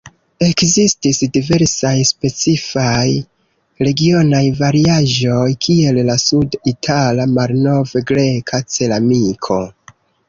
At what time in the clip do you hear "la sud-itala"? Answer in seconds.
6.09-7.29